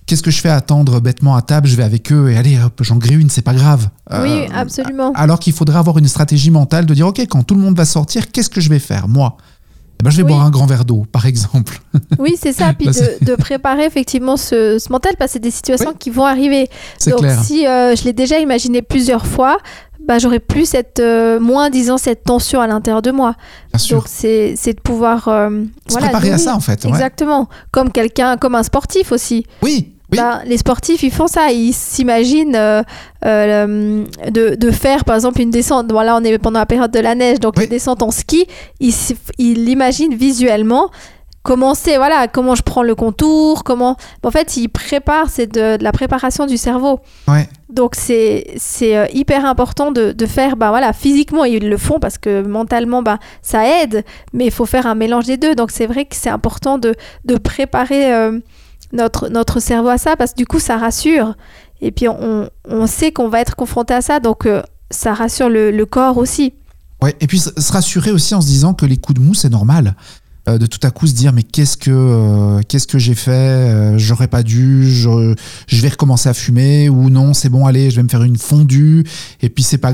Qu'est-ce 0.04 0.22
que 0.22 0.32
je 0.32 0.40
fais 0.40 0.48
à 0.48 0.56
attendre 0.56 1.00
bêtement 1.00 1.36
à 1.36 1.42
table? 1.42 1.68
Je 1.68 1.76
vais 1.76 1.84
avec 1.84 2.10
eux 2.12 2.30
et 2.30 2.36
allez, 2.36 2.58
hop, 2.60 2.80
j'en 2.82 2.96
grille 2.96 3.20
une, 3.20 3.30
c'est 3.30 3.40
pas 3.42 3.54
grave. 3.54 3.88
oui, 4.10 4.30
Euh, 4.30 4.46
absolument. 4.54 5.12
alors 5.14 5.38
qu'il 5.38 5.52
faudrait 5.52 5.78
avoir 5.78 5.96
une 5.98 6.08
stratégie 6.08 6.50
mentale 6.50 6.86
de 6.86 6.94
dire 6.94 7.06
ok, 7.06 7.20
quand 7.30 7.44
tout 7.44 7.54
le 7.54 7.60
monde 7.60 7.76
va 7.76 7.84
sortir, 7.84 8.30
qu'est-ce 8.32 8.50
que 8.50 8.60
je 8.60 8.68
vais 8.68 8.80
faire 8.80 9.06
moi? 9.08 9.36
Eh 10.02 10.04
ben, 10.04 10.10
je 10.10 10.16
vais 10.16 10.22
Oui. 10.24 10.30
boire 10.30 10.42
un 10.44 10.50
grand 10.50 10.66
verre 10.66 10.84
d'eau, 10.84 11.06
par 11.12 11.26
exemple. 11.26 11.78
Oui, 12.18 12.34
c'est 12.36 12.52
ça. 12.52 12.72
Puis 12.76 12.86
Bah, 12.88 12.92
de, 13.20 13.34
préparer 13.36 13.84
effectivement 13.84 14.36
ce, 14.36 14.78
ce 14.80 14.90
mental 14.90 15.12
parce 15.16 15.28
que 15.30 15.32
c'est 15.34 15.38
des 15.38 15.52
situations 15.52 15.90
Oui. 15.90 15.96
qui 15.96 16.10
vont 16.10 16.24
arriver. 16.24 16.68
Donc 17.06 17.20
clair. 17.20 17.40
si 17.44 17.66
euh, 17.68 17.94
je 17.94 18.02
l'ai 18.02 18.12
déjà 18.12 18.40
imaginé 18.40 18.82
plusieurs 18.82 19.26
fois, 19.26 19.58
bah, 20.04 20.18
j'aurais 20.18 20.40
plus 20.40 20.66
cette, 20.66 20.98
euh, 20.98 21.38
moins 21.38 21.70
disons, 21.70 21.98
cette 21.98 22.24
tension 22.24 22.60
à 22.60 22.66
l'intérieur 22.66 23.00
de 23.02 23.12
moi. 23.12 23.36
Bien 23.72 23.78
sûr. 23.78 23.98
Donc 23.98 24.08
c'est 24.08 24.54
c'est 24.56 24.72
de 24.74 24.80
pouvoir... 24.80 25.28
euh, 25.28 25.62
Se 25.86 25.92
voilà, 25.92 26.08
préparer 26.08 26.32
à 26.32 26.38
ça, 26.38 26.56
en 26.56 26.60
fait. 26.60 26.82
ouais. 26.84 26.90
Exactement. 26.90 27.48
Comme 27.70 27.92
quelqu'un, 27.92 28.36
comme 28.36 28.56
un 28.56 28.64
sportif 28.64 29.12
aussi. 29.12 29.46
Oui, 29.62 29.91
oui. 30.12 30.18
Bah, 30.18 30.40
les 30.44 30.58
sportifs, 30.58 31.02
ils 31.02 31.10
font 31.12 31.26
ça. 31.26 31.50
Ils 31.50 31.72
s'imaginent 31.72 32.54
euh, 32.56 32.82
euh, 33.24 34.04
de, 34.30 34.54
de 34.54 34.70
faire, 34.70 35.04
par 35.04 35.14
exemple, 35.16 35.40
une 35.40 35.50
descente. 35.50 35.90
Voilà, 35.90 36.16
on 36.16 36.22
est 36.24 36.38
pendant 36.38 36.60
la 36.60 36.66
période 36.66 36.90
de 36.90 37.00
la 37.00 37.14
neige, 37.14 37.40
donc 37.40 37.54
Oui. 37.56 37.64
une 37.64 37.70
descente 37.70 38.02
en 38.02 38.10
ski. 38.10 38.46
Ils 38.80 39.64
l'imaginent 39.64 40.14
visuellement. 40.14 40.90
Comment 41.44 41.74
c'est, 41.74 41.96
voilà, 41.96 42.28
comment 42.28 42.54
je 42.54 42.62
prends 42.62 42.84
le 42.84 42.94
contour, 42.94 43.64
comment. 43.64 43.96
En 44.22 44.30
fait, 44.30 44.56
ils 44.56 44.68
préparent, 44.68 45.28
c'est 45.28 45.48
de, 45.52 45.76
de 45.76 45.82
la 45.82 45.90
préparation 45.90 46.46
du 46.46 46.56
cerveau. 46.56 47.00
Ouais. 47.26 47.48
Donc, 47.68 47.96
c'est 47.96 48.52
c'est, 48.58 48.96
euh, 48.96 49.06
hyper 49.12 49.44
important 49.44 49.90
de, 49.90 50.12
de 50.12 50.26
faire, 50.26 50.54
bah 50.56 50.68
voilà, 50.68 50.92
physiquement, 50.92 51.44
ils 51.44 51.68
le 51.68 51.76
font 51.78 51.98
parce 51.98 52.16
que 52.16 52.42
mentalement, 52.42 53.02
bah, 53.02 53.18
ça 53.42 53.66
aide, 53.82 54.04
mais 54.32 54.44
il 54.44 54.50
faut 54.52 54.66
faire 54.66 54.86
un 54.86 54.94
mélange 54.94 55.24
des 55.26 55.36
deux. 55.36 55.56
Donc, 55.56 55.72
c'est 55.72 55.86
vrai 55.86 56.04
que 56.04 56.14
c'est 56.14 56.30
important 56.30 56.78
de, 56.78 56.94
de 57.24 57.36
préparer 57.36 58.14
euh, 58.14 58.38
notre, 58.92 59.28
notre 59.28 59.60
cerveau 59.60 59.88
à 59.88 59.98
ça 59.98 60.16
parce 60.16 60.32
que 60.32 60.36
du 60.36 60.46
coup, 60.46 60.60
ça 60.60 60.76
rassure. 60.76 61.34
Et 61.80 61.90
puis, 61.90 62.08
on, 62.08 62.48
on 62.68 62.86
sait 62.86 63.12
qu'on 63.12 63.28
va 63.28 63.40
être 63.40 63.56
confronté 63.56 63.94
à 63.94 64.02
ça, 64.02 64.20
donc 64.20 64.46
euh, 64.46 64.62
ça 64.90 65.14
rassure 65.14 65.48
le, 65.48 65.70
le 65.70 65.86
corps 65.86 66.18
aussi. 66.18 66.54
Ouais, 67.02 67.16
et 67.20 67.26
puis 67.26 67.40
se 67.40 67.72
rassurer 67.72 68.12
aussi 68.12 68.34
en 68.34 68.40
se 68.40 68.46
disant 68.46 68.74
que 68.74 68.86
les 68.86 68.96
coups 68.96 69.18
de 69.18 69.24
mou, 69.24 69.34
c'est 69.34 69.50
normal. 69.50 69.96
Euh, 70.48 70.58
de 70.58 70.66
tout 70.66 70.80
à 70.82 70.90
coup 70.90 71.06
se 71.06 71.14
dire 71.14 71.32
mais 71.32 71.44
qu'est-ce 71.44 71.76
que 71.76 71.92
euh, 71.92 72.60
qu'est-ce 72.66 72.88
que 72.88 72.98
j'ai 72.98 73.14
fait 73.14 73.96
j'aurais 73.96 74.26
pas 74.26 74.42
dû 74.42 74.90
je, 74.92 75.36
je 75.68 75.82
vais 75.82 75.88
recommencer 75.90 76.28
à 76.28 76.34
fumer 76.34 76.88
ou 76.88 77.10
non 77.10 77.32
c'est 77.32 77.48
bon 77.48 77.64
allez 77.64 77.90
je 77.90 77.94
vais 77.94 78.02
me 78.02 78.08
faire 78.08 78.24
une 78.24 78.36
fondue 78.36 79.04
et 79.40 79.48
puis 79.48 79.62
c'est 79.62 79.78
pas 79.78 79.92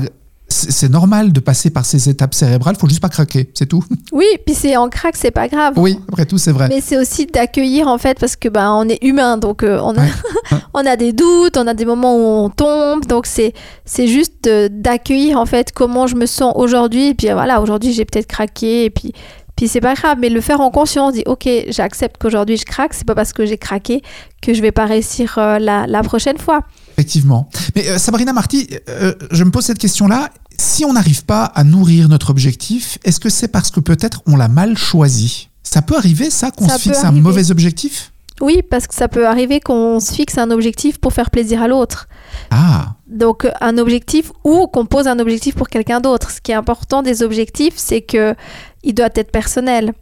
c'est 0.49 0.89
normal 0.89 1.31
de 1.31 1.39
passer 1.39 1.69
par 1.69 1.85
ces 1.85 2.09
étapes 2.09 2.33
cérébrales 2.33 2.75
faut 2.75 2.87
juste 2.87 3.01
pas 3.01 3.09
craquer 3.09 3.49
c'est 3.53 3.65
tout 3.67 3.83
Oui, 4.11 4.25
puis 4.45 4.55
c'est 4.55 4.75
en 4.77 4.89
crack, 4.89 5.15
c'est 5.15 5.31
pas 5.31 5.47
grave. 5.47 5.73
oui 5.77 5.97
après 6.09 6.25
tout 6.25 6.37
c'est 6.37 6.51
vrai 6.51 6.67
Mais 6.69 6.81
c'est 6.81 6.97
aussi 6.97 7.25
d'accueillir 7.25 7.87
en 7.87 7.97
fait 7.97 8.19
parce 8.19 8.35
que 8.35 8.49
ben 8.49 8.71
on 8.73 8.87
est 8.89 9.03
humain 9.03 9.37
donc 9.37 9.63
euh, 9.63 9.79
on 9.81 9.95
a 9.95 10.01
Ouais. 10.01 10.09
on 10.73 10.85
a 10.85 10.95
des 10.95 11.13
doutes, 11.13 11.57
on 11.57 11.67
a 11.67 11.73
des 11.73 11.85
moments 11.85 12.15
où 12.15 12.45
on 12.45 12.49
tombe 12.49 13.05
donc 13.05 13.25
c'est 13.25 13.53
c'est 13.85 14.07
juste 14.07 14.49
d'accueillir 14.71 15.37
en 15.37 15.45
fait 15.45 15.71
comment 15.71 16.07
je 16.07 16.15
me 16.15 16.25
sens 16.25 16.53
aujourd'hui 16.55 17.09
et 17.09 17.13
puis 17.13 17.27
voilà, 17.31 17.61
aujourd'hui 17.61 17.93
j'ai 17.93 18.05
peut-être 18.05 18.27
craqué 18.27 18.85
et 18.85 18.89
puis 18.89 19.13
puis 19.55 19.67
c'est 19.67 19.81
pas 19.81 19.93
grave 19.93 20.17
mais 20.21 20.29
le 20.29 20.39
faire 20.39 20.61
en 20.61 20.71
conscience 20.71 21.13
dit 21.13 21.23
OK, 21.25 21.47
j'accepte 21.67 22.15
qu'aujourd'hui 22.17 22.55
je 22.57 22.65
craque, 22.65 22.93
c'est 22.93 23.05
pas 23.05 23.13
parce 23.15 23.33
que 23.33 23.45
j'ai 23.45 23.57
craqué 23.57 24.01
que 24.41 24.53
je 24.53 24.61
vais 24.61 24.71
pas 24.71 24.85
réussir 24.85 25.35
euh, 25.37 25.59
la, 25.59 25.85
la 25.85 26.01
prochaine 26.01 26.37
fois. 26.37 26.61
Effectivement. 26.99 27.49
Mais 27.75 27.87
euh, 27.87 27.97
Sabrina 27.97 28.33
Marty, 28.33 28.67
euh, 28.89 29.13
je 29.31 29.43
me 29.45 29.51
pose 29.51 29.63
cette 29.63 29.77
question-là. 29.77 30.29
Si 30.57 30.83
on 30.83 30.91
n'arrive 30.91 31.23
pas 31.23 31.45
à 31.45 31.63
nourrir 31.63 32.09
notre 32.09 32.29
objectif, 32.29 32.97
est-ce 33.05 33.21
que 33.21 33.29
c'est 33.29 33.47
parce 33.47 33.71
que 33.71 33.79
peut-être 33.79 34.21
on 34.27 34.35
l'a 34.35 34.49
mal 34.49 34.77
choisi? 34.77 35.47
Ça 35.63 35.81
peut 35.81 35.95
arriver, 35.95 36.29
ça, 36.29 36.51
qu'on 36.51 36.67
Ça 36.67 36.77
se 36.77 36.81
fixe 36.81 37.05
un 37.05 37.11
mauvais 37.11 37.51
objectif? 37.51 38.11
Oui, 38.41 38.61
parce 38.69 38.87
que 38.87 38.93
ça 38.95 39.07
peut 39.07 39.27
arriver 39.27 39.61
qu'on 39.61 40.01
se 40.01 40.13
fixe 40.13 40.37
un 40.37 40.51
objectif 40.51 40.97
pour 40.97 41.13
faire 41.13 41.29
plaisir 41.29 41.61
à 41.61 41.69
l'autre. 41.69 42.09
Ah, 42.51 42.95
Donc 43.07 43.47
un 43.61 43.77
objectif 43.77 44.31
ou 44.43 44.67
qu'on 44.67 44.85
pose 44.85 45.07
un 45.07 45.19
objectif 45.19 45.55
pour 45.55 45.69
quelqu'un 45.69 46.01
d'autre. 46.01 46.31
Ce 46.31 46.41
qui 46.41 46.51
est 46.51 46.55
important 46.55 47.01
des 47.01 47.23
objectifs, 47.23 47.75
c'est 47.77 48.01
que 48.01 48.35
il 48.83 48.93
doit 48.93 49.09
être 49.15 49.31
personnel. 49.31 49.93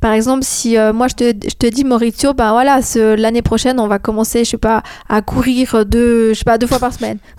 Par 0.00 0.12
exemple, 0.12 0.44
si 0.44 0.78
euh, 0.78 0.92
moi 0.92 1.08
je 1.08 1.14
te, 1.14 1.24
je 1.24 1.54
te 1.54 1.66
dis 1.66 1.84
Maurizio, 1.84 2.32
ben 2.32 2.52
voilà, 2.52 2.80
l'année 3.16 3.42
prochaine 3.42 3.78
on 3.78 3.86
va 3.86 3.98
commencer, 3.98 4.44
je 4.44 4.50
sais 4.50 4.56
pas, 4.56 4.82
à 5.08 5.22
courir 5.22 5.84
deux, 5.84 6.32
je 6.32 6.38
sais 6.38 6.44
pas, 6.44 6.58
deux 6.58 6.66
fois 6.66 6.78
par 6.78 6.92
semaine. 6.94 7.18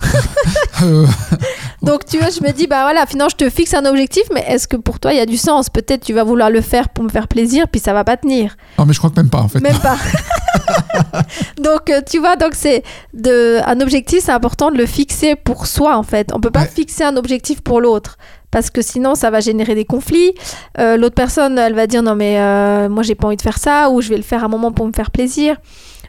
Donc 1.82 2.04
tu 2.06 2.18
vois, 2.18 2.30
je 2.30 2.40
me 2.42 2.52
dis 2.52 2.66
bah 2.66 2.82
voilà, 2.82 3.06
finalement 3.06 3.28
je 3.30 3.36
te 3.44 3.50
fixe 3.50 3.74
un 3.74 3.84
objectif, 3.86 4.22
mais 4.32 4.44
est-ce 4.46 4.68
que 4.68 4.76
pour 4.76 5.00
toi 5.00 5.12
il 5.12 5.16
y 5.18 5.20
a 5.20 5.26
du 5.26 5.36
sens? 5.36 5.68
Peut-être 5.68 6.04
tu 6.04 6.12
vas 6.12 6.22
vouloir 6.24 6.48
le 6.50 6.60
faire 6.60 6.88
pour 6.90 7.02
me 7.04 7.08
faire 7.08 7.26
plaisir, 7.28 7.66
puis 7.68 7.80
ça 7.80 7.92
va 7.92 8.04
pas 8.04 8.16
tenir. 8.16 8.56
non 8.78 8.86
mais 8.86 8.92
je 8.92 8.98
crois 8.98 9.10
que 9.10 9.16
même 9.16 9.28
pas 9.30 9.40
en 9.40 9.48
fait. 9.48 9.60
Même 9.60 9.78
pas. 9.78 9.96
donc 11.58 11.90
euh, 11.90 12.00
tu 12.08 12.18
vois, 12.18 12.36
donc 12.36 12.52
c'est 12.54 12.82
de 13.14 13.58
un 13.66 13.80
objectif, 13.80 14.20
c'est 14.24 14.32
important 14.32 14.70
de 14.70 14.76
le 14.78 14.86
fixer 14.86 15.34
pour 15.36 15.66
soi 15.66 15.96
en 15.96 16.02
fait. 16.02 16.30
On 16.34 16.40
peut 16.40 16.50
pas 16.50 16.62
Ouais. 16.62 16.70
fixer 16.72 17.02
un 17.04 17.16
objectif 17.16 17.60
pour 17.62 17.80
l'autre 17.80 18.16
parce 18.52 18.70
que 18.70 18.82
sinon 18.82 19.14
ça 19.16 19.30
va 19.30 19.40
générer 19.40 19.74
des 19.74 19.84
conflits. 19.84 20.32
Euh, 20.78 20.96
L'autre 20.96 21.14
personne, 21.16 21.58
elle 21.58 21.74
va 21.74 21.86
dire 21.88 22.02
non 22.02 22.14
mais 22.14 22.38
euh, 22.38 22.88
moi 22.88 23.02
j'ai 23.02 23.14
pas 23.16 23.26
envie 23.26 23.36
de 23.36 23.42
faire 23.42 23.58
ça 23.58 23.90
ou 23.90 24.00
je 24.00 24.08
vais 24.10 24.16
le 24.16 24.22
faire 24.22 24.42
à 24.42 24.46
un 24.46 24.48
moment 24.48 24.70
pour 24.72 24.86
me 24.86 24.92
faire 24.92 25.10
plaisir. 25.10 25.56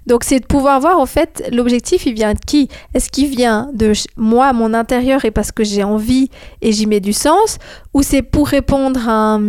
Donc 0.05 0.23
c'est 0.23 0.39
de 0.39 0.45
pouvoir 0.45 0.79
voir 0.79 0.99
en 0.99 1.05
fait 1.05 1.49
l'objectif 1.51 2.05
il 2.05 2.13
vient 2.13 2.33
de 2.33 2.39
qui? 2.39 2.69
Est-ce 2.93 3.09
qu'il 3.09 3.27
vient 3.27 3.69
de 3.73 3.93
moi, 4.17 4.53
mon 4.53 4.73
intérieur 4.73 5.25
et 5.25 5.31
parce 5.31 5.51
que 5.51 5.63
j'ai 5.63 5.83
envie 5.83 6.29
et 6.61 6.71
j'y 6.71 6.85
mets 6.85 6.99
du 6.99 7.13
sens? 7.13 7.57
Ou 7.93 8.03
c'est 8.03 8.21
pour 8.21 8.47
répondre 8.47 9.07
à, 9.07 9.39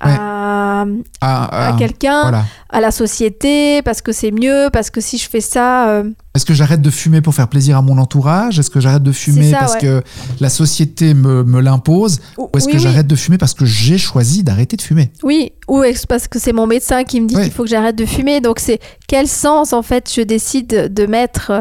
à, 0.00 0.84
à 1.20 1.76
quelqu'un 1.78 2.22
Voilà. 2.22 2.44
à 2.70 2.80
la 2.80 2.90
société, 2.90 3.80
parce 3.82 4.02
que 4.02 4.12
c'est 4.12 4.30
mieux, 4.30 4.68
parce 4.72 4.90
que 4.90 5.00
si 5.00 5.18
je 5.18 5.28
fais 5.28 5.40
ça, 5.40 5.88
euh, 5.88 6.10
Est-ce 6.34 6.44
que 6.44 6.52
j'arrête 6.54 6.82
de 6.82 6.90
fumer 6.90 7.20
pour 7.20 7.34
faire 7.34 7.48
plaisir 7.48 7.76
à 7.78 7.82
mon 7.82 7.96
entourage? 7.98 8.58
Est-ce 8.58 8.70
que 8.70 8.80
j'arrête 8.80 9.02
de 9.02 9.12
fumer 9.12 9.50
ça, 9.50 9.58
parce 9.60 9.74
ouais. 9.74 9.80
que 9.80 10.02
la 10.40 10.48
société 10.48 11.14
me, 11.14 11.42
me 11.44 11.60
l'impose? 11.60 12.18
Ou 12.36 12.50
est-ce 12.56 12.66
oui, 12.66 12.72
que 12.72 12.76
oui. 12.78 12.82
j'arrête 12.82 13.06
de 13.06 13.16
fumer 13.16 13.38
parce 13.38 13.54
que 13.54 13.64
j'ai 13.64 13.98
choisi 13.98 14.42
d'arrêter 14.42 14.76
de 14.76 14.82
fumer? 14.82 15.10
Oui, 15.22 15.52
ou 15.68 15.82
est-ce 15.82 16.06
parce 16.06 16.28
que 16.28 16.38
c'est 16.38 16.52
mon 16.52 16.66
médecin 16.66 17.04
qui 17.04 17.20
me 17.20 17.26
dit 17.28 17.34
qu'il 17.36 17.50
faut 17.52 17.62
que 17.62 17.70
j'arrête 17.70 17.96
de 17.96 18.06
fumer? 18.06 18.40
Donc 18.40 18.58
c'est 18.58 18.80
quel 19.08 19.26
sens 19.28 19.72
en 19.72 19.82
fait 19.82 20.10
je 20.14 20.20
décide 20.22 20.92
de 20.92 21.06
mettre 21.06 21.52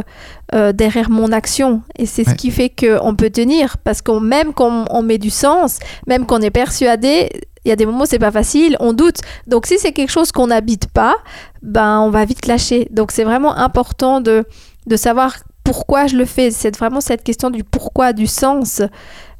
euh, 0.54 0.74
derrière 0.74 1.10
mon 1.10 1.32
action? 1.32 1.82
Et 1.98 2.06
c'est 2.06 2.26
Ouais. 2.28 2.32
ce 2.34 2.36
qui 2.36 2.52
fait 2.52 2.70
qu'on 2.70 3.16
peut 3.16 3.30
tenir. 3.30 3.78
Parce 3.84 4.02
qu'on 4.02 4.20
même 4.20 4.54
quand 4.54 4.86
on 4.90 5.02
met 5.04 5.18
du 5.18 5.30
sens, 5.30 5.78
même 6.08 6.26
qu'on 6.26 6.40
est 6.42 6.52
persuadé, 6.52 7.30
il 7.66 7.70
y 7.70 7.72
a 7.72 7.76
des 7.76 7.86
moments 7.86 8.04
où 8.04 8.06
c'est 8.06 8.20
pas 8.20 8.32
facile, 8.32 8.76
on 8.80 8.94
doute. 8.94 9.18
Donc 9.48 9.66
si 9.66 9.78
c'est 9.80 9.92
quelque 9.92 10.12
chose 10.12 10.32
qu'on 10.32 10.48
n'habite 10.48 10.88
pas, 10.88 11.16
ben 11.62 12.00
on 12.02 12.10
va 12.10 12.26
vite 12.26 12.46
lâcher. 12.48 12.88
Donc 12.92 13.12
c'est 13.12 13.24
vraiment 13.24 13.56
important 13.56 14.22
de, 14.22 14.46
de 14.86 14.96
savoir 14.96 15.36
pourquoi 15.64 16.08
je 16.08 16.18
le 16.18 16.26
fais. 16.26 16.52
C'est 16.52 16.76
vraiment 16.78 17.02
cette 17.02 17.24
question 17.24 17.50
du 17.50 17.64
pourquoi, 17.64 18.14
du 18.14 18.28
sens. 18.28 18.82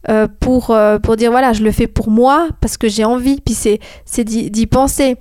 euh, 0.10 0.28
pour, 0.40 0.72
euh, 0.72 1.00
pour 1.00 1.16
dire 1.16 1.32
voilà, 1.32 1.54
je 1.54 1.64
le 1.64 1.72
fais 1.72 1.88
pour 1.88 2.10
moi 2.10 2.50
parce 2.62 2.78
que 2.78 2.88
j'ai 2.90 3.06
envie. 3.06 3.40
Puis 3.42 3.56
c'est 3.56 4.24
d'y 4.24 4.68
penser. 4.68 5.18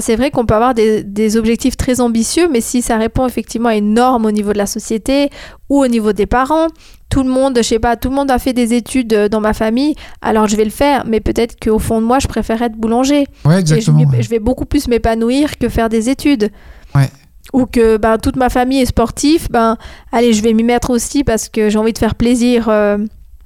C'est 0.00 0.16
vrai 0.16 0.30
qu'on 0.30 0.44
peut 0.46 0.54
avoir 0.54 0.74
des, 0.74 1.02
des 1.02 1.36
objectifs 1.36 1.76
très 1.76 2.00
ambitieux, 2.00 2.48
mais 2.50 2.60
si 2.60 2.82
ça 2.82 2.96
répond 2.98 3.26
effectivement 3.26 3.70
à 3.70 3.76
une 3.76 3.94
norme 3.94 4.26
au 4.26 4.30
niveau 4.30 4.52
de 4.52 4.58
la 4.58 4.66
société 4.66 5.30
ou 5.68 5.80
au 5.82 5.86
niveau 5.88 6.12
des 6.12 6.26
parents, 6.26 6.68
tout 7.08 7.22
le 7.22 7.30
monde, 7.30 7.54
je 7.56 7.62
sais 7.62 7.78
pas, 7.78 7.96
tout 7.96 8.10
le 8.10 8.14
monde 8.14 8.30
a 8.30 8.38
fait 8.38 8.52
des 8.52 8.74
études 8.74 9.12
euh, 9.14 9.28
dans 9.28 9.40
ma 9.40 9.54
famille, 9.54 9.94
alors 10.20 10.46
je 10.46 10.56
vais 10.56 10.64
le 10.64 10.70
faire, 10.70 11.04
mais 11.06 11.20
peut-être 11.20 11.58
qu'au 11.58 11.78
fond 11.78 12.00
de 12.02 12.06
moi, 12.06 12.18
je 12.18 12.28
préfère 12.28 12.60
être 12.62 12.76
boulanger. 12.76 13.26
Ouais, 13.44 13.54
Et 13.62 13.66
je, 13.66 13.74
exactement. 13.74 14.04
je 14.20 14.28
vais 14.28 14.38
beaucoup 14.38 14.66
plus 14.66 14.88
m'épanouir 14.88 15.56
que 15.58 15.68
faire 15.68 15.88
des 15.88 16.08
études. 16.10 16.50
Ouais. 16.94 17.08
ou 17.54 17.64
que 17.66 17.96
ben, 17.96 18.18
toute 18.18 18.36
ma 18.36 18.48
famille 18.50 18.80
est 18.80 18.86
sportive, 18.86 19.48
ben 19.50 19.76
allez, 20.12 20.32
je 20.34 20.42
vais 20.42 20.52
m'y 20.52 20.62
mettre 20.64 20.90
aussi 20.90 21.24
parce 21.24 21.48
que 21.48 21.70
j'ai 21.70 21.78
envie 21.78 21.92
de 21.94 21.98
faire 21.98 22.14
plaisir 22.14 22.68
euh, 22.68 22.98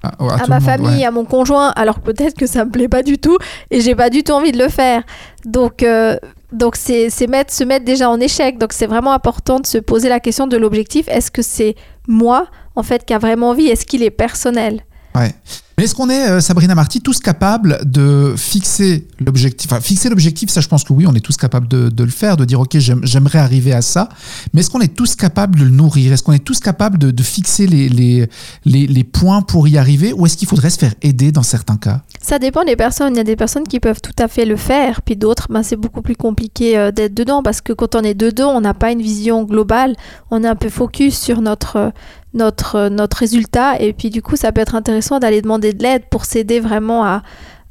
À, 0.03 0.09
à 0.09 0.43
à 0.43 0.47
ma 0.49 0.59
monde, 0.59 0.65
famille, 0.65 0.99
ouais. 0.99 1.05
à 1.05 1.11
mon 1.11 1.25
conjoint, 1.25 1.69
alors 1.77 2.01
peut-être 2.01 2.37
que 2.37 2.47
ça 2.47 2.65
me 2.65 2.71
plaît 2.71 2.89
pas 2.89 3.03
du 3.03 3.19
tout 3.19 3.39
et 3.71 3.81
j'ai 3.81 3.95
pas 3.95 4.11
du 4.11 4.25
tout 4.25 4.33
envie 4.33 4.51
de 4.53 4.59
le 4.59 4.69
faire. 4.69 5.03
Donc 5.45 5.83
euh, 5.83 6.17
donc 6.53 6.77
c'est 6.77 7.09
c'est 7.09 7.27
mettre 7.29 7.53
se 7.53 7.65
mettre 7.65 7.85
déjà 7.85 8.11
en 8.11 8.19
échec. 8.21 8.59
Donc 8.59 8.73
c'est 8.73 8.87
vraiment 8.87 9.13
important 9.13 9.61
de 9.61 9.67
se 9.67 9.79
poser 9.79 10.09
la 10.09 10.19
question 10.21 10.47
de 10.47 10.57
l'objectif. 10.57 11.07
Est-ce 11.09 11.31
que 11.31 11.43
c'est 11.43 11.77
moi 12.09 12.47
en 12.75 12.83
fait 12.83 13.05
qui 13.05 13.15
a 13.15 13.19
vraiment 13.19 13.51
envie? 13.51 13.69
Est-ce 13.69 13.87
qu'il 13.87 14.03
est 14.03 14.11
personnel? 14.11 14.81
Ouais. 15.15 15.33
Mais 15.79 15.85
est-ce 15.85 15.95
qu'on 15.95 16.11
est, 16.11 16.29
euh, 16.29 16.41
Sabrina 16.41 16.75
Marty, 16.75 17.01
tous 17.01 17.19
capables 17.21 17.81
de 17.85 18.35
fixer 18.37 19.07
l'objectif? 19.25 19.73
Enfin, 19.73 19.81
fixer 19.81 20.09
l'objectif, 20.11 20.51
ça, 20.51 20.61
je 20.61 20.69
pense 20.69 20.85
que 20.85 20.93
oui, 20.93 21.07
on 21.07 21.15
est 21.15 21.21
tous 21.21 21.37
capables 21.37 21.69
de, 21.69 21.91
le 22.03 22.11
faire, 22.11 22.37
de 22.37 22.45
dire, 22.45 22.61
OK, 22.61 22.77
j'aime- 22.79 23.01
j'aimerais 23.05 23.39
arriver 23.39 23.73
à 23.73 23.83
ça. 23.83 24.09
Mais 24.53 24.61
est-ce 24.61 24.71
qu'on 24.71 24.81
est 24.81 24.95
tous 24.95 25.17
capables 25.17 25.59
de 25.59 25.65
le 25.65 25.71
nourrir? 25.71 26.13
Est-ce 26.13 26.23
qu'on 26.23 26.33
est 26.33 26.45
tous 26.45 26.61
capables 26.61 26.99
de, 26.99 27.23
fixer 27.23 27.67
les, 27.67 28.29
les 28.65 29.05
points 29.05 29.43
pour 29.43 29.67
y 29.69 29.79
arriver? 29.79 30.13
Ou 30.13 30.27
est-ce 30.27 30.37
qu'il 30.37 30.49
faudrait 30.49 30.71
se 30.71 30.79
faire 30.79 30.95
aider 31.03 31.33
dans 31.33 31.43
certains 31.43 31.77
cas? 31.77 32.03
Ça 32.21 32.39
dépend 32.39 32.65
des 32.65 32.77
personnes. 32.77 33.15
Il 33.15 33.17
y 33.17 33.21
a 33.21 33.25
des 33.25 33.37
personnes 33.37 33.67
qui 33.67 33.81
peuvent 33.81 34.01
tout 34.01 34.15
à 34.23 34.29
fait 34.29 34.45
le 34.45 34.57
faire, 34.57 35.03
puis 35.03 35.17
d'autres, 35.17 35.49
ben, 35.51 35.63
c'est 35.63 35.77
beaucoup 35.77 36.03
plus 36.03 36.15
compliqué 36.17 36.79
euh, 36.79 36.93
d'être 36.93 37.15
dedans 37.15 37.43
parce 37.43 37.61
que 37.61 37.73
quand 37.73 37.95
on 37.97 38.03
est 38.03 38.15
dedans, 38.15 38.51
on 38.51 38.61
n'a 38.61 38.75
pas 38.75 38.93
une 38.93 39.03
vision 39.03 39.43
globale. 39.45 39.97
On 40.31 40.45
est 40.45 40.49
un 40.49 40.55
peu 40.55 40.69
focus 40.69 41.19
sur 41.19 41.41
notre, 41.41 41.77
euh, 41.77 41.91
notre, 42.35 42.77
euh, 42.77 42.89
notre 42.89 43.17
résultat. 43.19 43.81
Et 43.81 43.93
puis, 43.93 44.11
du 44.11 44.23
coup, 44.23 44.37
ça 44.37 44.53
peut 44.53 44.61
être 44.61 44.75
intéressant 44.75 45.19
d'aller 45.19 45.43
demander 45.43 45.73
de 45.73 45.83
l'aide 45.83 46.05
pour 46.11 46.25
s'aider 46.25 46.61
vraiment 46.61 47.05
à, 47.05 47.23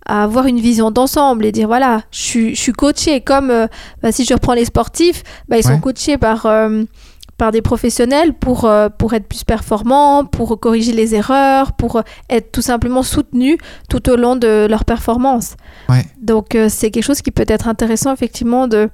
à 0.06 0.24
avoir 0.24 0.46
une 0.48 0.60
vision 0.60 0.92
d'ensemble 0.92 1.46
et 1.46 1.52
dire 1.52 1.68
voilà, 1.68 2.02
je 2.12 2.22
suis, 2.22 2.56
je 2.56 2.60
suis 2.62 2.74
coaché. 2.74 3.22
Comme 3.22 3.50
euh, 3.52 3.68
ben, 4.02 4.12
si 4.12 4.26
je 4.26 4.34
reprends 4.34 4.54
les 4.54 4.66
sportifs, 4.66 5.24
ben, 5.48 5.58
ils 5.58 5.66
Ouais. 5.68 5.74
sont 5.74 5.80
coachés 5.80 6.18
par. 6.18 6.46
euh, 6.46 6.84
par 7.38 7.52
des 7.52 7.64
professionnels 7.64 8.34
pour, 8.36 8.66
euh, 8.66 8.88
pour 8.96 9.16
être 9.16 9.28
plus 9.28 9.44
performants, 9.44 10.26
pour 10.26 10.60
corriger 10.60 10.92
les 10.94 11.16
erreurs, 11.16 11.72
pour 11.74 12.04
être 12.30 12.52
tout 12.52 12.62
simplement 12.62 13.02
soutenus 13.02 13.58
tout 13.90 14.12
au 14.12 14.16
long 14.16 14.36
de 14.36 14.68
leur 14.70 14.86
performance. 14.86 15.56
Ouais. 15.90 16.06
Donc 16.22 16.56
c'est 16.70 16.92
quelque 16.92 17.04
chose 17.04 17.24
qui 17.24 17.32
peut 17.32 17.46
être 17.48 17.68
intéressant 17.68 18.14
effectivement 18.14 18.68
de- 18.68 18.90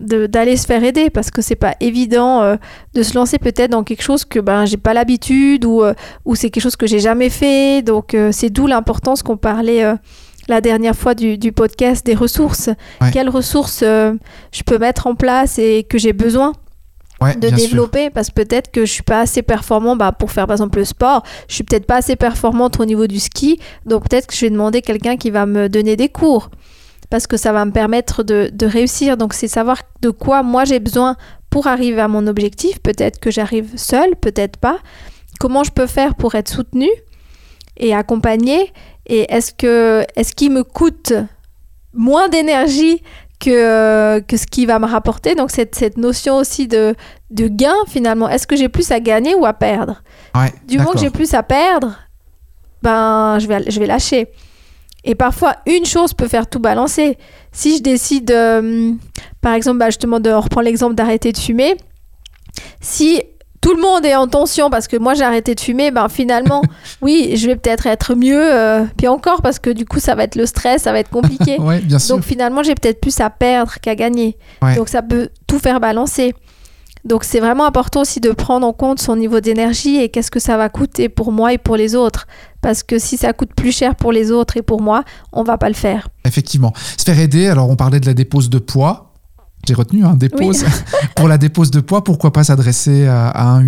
d'aller 0.00 0.56
se 0.56 0.66
faire 0.66 0.82
aider 0.82 1.10
parce 1.10 1.30
que 1.30 1.42
c'est 1.42 1.56
pas 1.56 1.74
évident 1.80 2.42
euh, 2.42 2.56
de 2.94 3.02
se 3.02 3.14
lancer 3.14 3.38
peut-être 3.38 3.70
dans 3.70 3.84
quelque 3.84 4.02
chose 4.02 4.24
que 4.24 4.38
ben 4.38 4.64
j'ai 4.64 4.78
pas 4.78 4.94
l'habitude 4.94 5.64
ou 5.64 5.82
euh, 5.82 5.92
ou 6.24 6.34
c'est 6.34 6.50
quelque 6.50 6.62
chose 6.62 6.76
que 6.76 6.86
j'ai 6.86 7.00
jamais 7.00 7.28
fait. 7.28 7.82
Donc 7.82 8.14
euh, 8.14 8.32
c'est 8.32 8.50
d'où 8.50 8.66
l'importance 8.66 9.22
qu'on 9.22 9.36
parlait 9.36 9.84
la 10.48 10.60
dernière 10.60 10.96
fois 10.96 11.14
du, 11.14 11.36
du 11.38 11.52
podcast 11.52 12.04
des 12.04 12.14
ressources. 12.14 12.70
Ouais. 13.00 13.10
quelles 13.12 13.28
ressources 13.28 13.82
je 13.82 14.62
peux 14.64 14.78
mettre 14.78 15.06
en 15.06 15.14
place 15.14 15.58
et 15.58 15.84
que 15.84 15.98
j'ai 15.98 16.14
besoin 16.14 16.52
ouais, 17.20 17.36
de 17.36 17.48
sûr. 17.48 17.56
développer? 17.56 18.10
Parce 18.10 18.28
que 18.28 18.34
peut-être 18.34 18.70
que 18.70 18.86
je 18.86 18.90
suis 18.92 19.02
pas 19.02 19.20
assez 19.20 19.42
performant 19.42 19.96
bah, 19.96 20.12
pour 20.12 20.32
faire 20.32 20.46
par 20.46 20.54
exemple 20.54 20.78
le 20.78 20.86
sport. 20.86 21.22
Je 21.46 21.54
suis 21.54 21.64
peut-être 21.64 21.86
pas 21.86 21.96
assez 21.96 22.16
performante 22.16 22.80
au 22.80 22.86
niveau 22.86 23.06
du 23.06 23.20
ski. 23.20 23.60
Donc 23.84 24.08
peut-être 24.08 24.26
que 24.26 24.34
je 24.34 24.40
vais 24.40 24.50
demander 24.50 24.80
quelqu'un 24.80 25.16
qui 25.16 25.30
va 25.30 25.44
me 25.44 25.68
donner 25.68 25.96
des 25.96 26.08
cours 26.08 26.50
parce 27.10 27.26
que 27.26 27.36
ça 27.36 27.52
va 27.52 27.64
me 27.64 27.72
permettre 27.72 28.22
de, 28.22 28.50
de 28.52 28.66
réussir 28.66 29.16
donc 29.16 29.34
c'est 29.34 29.48
savoir 29.48 29.82
de 30.00 30.10
quoi 30.10 30.42
moi 30.42 30.64
j'ai 30.64 30.78
besoin 30.78 31.16
pour 31.50 31.66
arriver 31.66 32.00
à 32.00 32.08
mon 32.08 32.26
objectif 32.26 32.80
peut-être 32.80 33.18
que 33.18 33.30
j'arrive 33.30 33.76
seule 33.76 34.16
peut-être 34.16 34.56
pas 34.56 34.78
comment 35.40 35.64
je 35.64 35.72
peux 35.72 35.86
faire 35.86 36.14
pour 36.14 36.34
être 36.36 36.48
soutenue 36.48 36.90
et 37.80 37.94
accompagnée? 37.94 38.72
Et 39.06 39.32
est-ce 39.32 39.52
que 39.52 40.04
est-ce 40.14 40.34
qu'il 40.34 40.52
me 40.52 40.62
coûte 40.62 41.12
moins 41.92 42.28
d'énergie 42.28 43.02
que, 43.40 44.20
que 44.20 44.36
ce 44.36 44.46
qui 44.46 44.66
va 44.66 44.78
me 44.78 44.86
rapporter? 44.86 45.34
Donc, 45.34 45.50
cette, 45.50 45.74
cette 45.74 45.96
notion 45.96 46.36
aussi 46.36 46.68
de, 46.68 46.94
de 47.30 47.48
gain, 47.48 47.74
finalement. 47.88 48.28
Est-ce 48.28 48.46
que 48.46 48.54
j'ai 48.54 48.68
plus 48.68 48.92
à 48.92 49.00
gagner 49.00 49.34
ou 49.34 49.46
à 49.46 49.54
perdre? 49.54 50.02
Ouais, 50.36 50.52
Du 50.68 50.78
moment 50.78 50.92
que 50.92 50.98
j'ai 50.98 51.10
plus 51.10 51.34
à 51.34 51.42
perdre, 51.42 51.98
ben, 52.82 53.38
je 53.40 53.48
vais, 53.48 53.68
je 53.68 53.80
vais 53.80 53.86
lâcher. 53.86 54.28
Et 55.04 55.14
parfois, 55.14 55.56
une 55.66 55.86
chose 55.86 56.12
peut 56.12 56.28
faire 56.28 56.46
tout 56.48 56.58
balancer. 56.60 57.16
Si 57.52 57.78
je 57.78 57.82
décide, 57.82 58.30
euh, 58.30 58.92
par 59.40 59.54
exemple, 59.54 59.78
bah, 59.78 59.86
justement, 59.86 60.20
de, 60.20 60.30
on 60.30 60.40
reprend 60.40 60.60
l'exemple 60.60 60.94
d'arrêter 60.94 61.32
de 61.32 61.38
fumer. 61.38 61.76
Si 62.80 63.22
tout 63.60 63.74
le 63.74 63.82
monde 63.82 64.04
est 64.06 64.14
en 64.14 64.26
tension 64.26 64.70
parce 64.70 64.88
que 64.88 64.96
moi 64.96 65.12
j'ai 65.12 65.22
arrêté 65.22 65.54
de 65.54 65.60
fumer, 65.60 65.90
ben 65.90 66.08
finalement, 66.08 66.62
oui, 67.02 67.32
je 67.36 67.46
vais 67.46 67.56
peut-être 67.56 67.86
être 67.86 68.14
mieux. 68.14 68.42
euh, 68.42 68.84
puis 68.96 69.06
encore, 69.06 69.42
parce 69.42 69.58
que 69.58 69.68
du 69.70 69.84
coup, 69.84 70.00
ça 70.00 70.14
va 70.14 70.24
être 70.24 70.36
le 70.36 70.46
stress, 70.46 70.82
ça 70.82 70.92
va 70.92 71.00
être 71.00 71.10
compliqué. 71.10 71.56
Ouais, 71.60 71.80
bien 71.80 71.98
sûr. 71.98 72.16
Donc 72.16 72.24
finalement, 72.24 72.62
j'ai 72.62 72.74
peut-être 72.74 73.00
plus 73.00 73.20
à 73.20 73.28
perdre 73.28 73.74
qu'à 73.82 73.94
gagner. 73.94 74.36
Ouais. 74.62 74.76
Donc 74.76 74.88
ça 74.88 75.02
peut 75.02 75.28
tout 75.46 75.58
faire 75.58 75.78
balancer. 75.78 76.34
Donc 77.04 77.24
c'est 77.24 77.40
vraiment 77.40 77.64
important 77.64 78.02
aussi 78.02 78.20
de 78.20 78.30
prendre 78.30 78.66
en 78.66 78.72
compte 78.72 79.00
son 79.00 79.16
niveau 79.16 79.40
d'énergie 79.40 79.96
et 79.96 80.08
qu'est-ce 80.08 80.30
que 80.30 80.40
ça 80.40 80.56
va 80.56 80.68
coûter 80.68 81.08
pour 81.08 81.32
moi 81.32 81.52
et 81.52 81.58
pour 81.58 81.76
les 81.76 81.94
autres. 81.94 82.26
Parce 82.60 82.82
que 82.82 82.98
si 82.98 83.16
ça 83.16 83.32
coûte 83.32 83.54
plus 83.54 83.72
cher 83.72 83.94
pour 83.96 84.12
les 84.12 84.30
autres 84.30 84.56
et 84.56 84.62
pour 84.62 84.82
moi, 84.82 85.04
on 85.32 85.42
va 85.42 85.56
pas 85.56 85.68
le 85.68 85.74
faire. 85.74 86.08
Effectivement. 86.24 86.72
Se 86.96 87.04
faire 87.04 87.18
aider, 87.18 87.46
alors 87.46 87.70
on 87.70 87.76
parlait 87.76 88.00
de 88.00 88.06
la 88.06 88.14
dépose 88.14 88.50
de 88.50 88.58
poids. 88.58 89.06
J'ai 89.66 89.74
retenu, 89.74 90.04
hein, 90.04 90.14
dépose. 90.14 90.64
Pour 91.16 91.28
la 91.28 91.36
dépose 91.36 91.70
de 91.70 91.80
poids, 91.80 92.02
pourquoi 92.02 92.32
pas 92.32 92.44
s'adresser 92.44 93.06
à, 93.06 93.28
à 93.28 93.44
un 93.44 93.60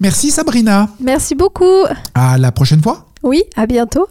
Merci 0.00 0.30
Sabrina. 0.30 0.88
Merci 1.00 1.34
beaucoup. 1.34 1.84
À 2.14 2.38
la 2.38 2.52
prochaine 2.52 2.82
fois. 2.82 3.06
Oui, 3.22 3.42
à 3.56 3.66
bientôt. 3.66 4.06